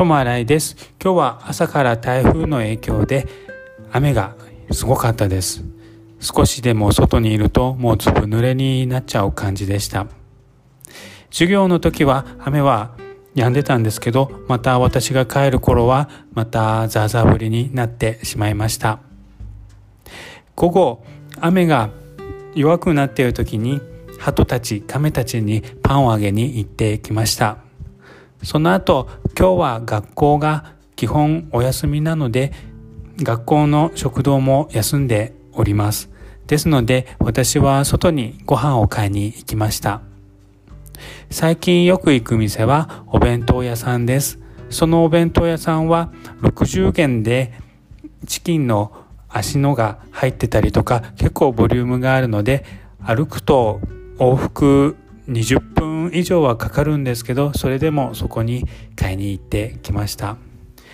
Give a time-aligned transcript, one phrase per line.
[0.00, 0.94] 友新井です。
[0.98, 3.28] 今日は朝から台風の影響で
[3.92, 4.34] 雨が
[4.70, 5.62] すごかったです。
[6.20, 10.06] 少しでも外にいるともうずぶ濡れになっちゃう感じでした。
[11.30, 12.96] 授業の時は雨は
[13.34, 19.00] 止んでたんですけどまた私が帰る頃はまたザーザー降りになってしまいました。
[20.56, 21.04] 午後
[21.40, 21.90] 雨が
[22.54, 23.82] 弱くなっている時に
[24.18, 27.69] 鳩たち亀たちにパンをあげに行ってきました。
[28.42, 29.08] その後
[29.38, 32.52] 今日は学校が基本お休みなので
[33.18, 36.10] 学校の食堂も休んでおります。
[36.46, 40.00] ですので私は外にご飯を買いに行きました。
[41.30, 44.38] 最近よく行く店はお弁当屋さんです。
[44.70, 46.12] そのお弁当屋さんは
[46.42, 47.52] 60元で
[48.26, 48.92] チキンの
[49.28, 52.64] 足のが入ってたりとか結構ボリュームがあるので
[53.04, 53.80] 歩くと
[54.18, 54.96] 往復
[55.28, 58.64] 20分以上はかかるんですけどそれでもそこに
[58.96, 60.36] 買いに行ってきました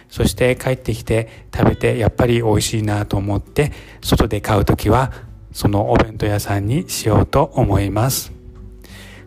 [0.09, 5.13] そして帰ってきて食べてやっぱり美味しいなと思って外で買う時は
[5.53, 8.33] そのお弁当屋さんにしようと思います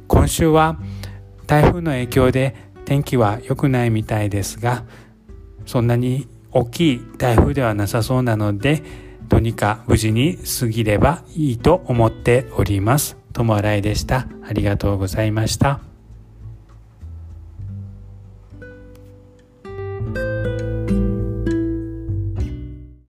[0.08, 0.80] 今週は
[1.48, 4.84] 台風の影響で天気は良くないみたいですが
[5.66, 8.82] そんなに大きい台風ではなさそうなので
[9.28, 13.19] どうにか無事に過ぎればいいと思っております。
[13.34, 14.28] 友新井でした。
[14.48, 15.89] ありがとうございました。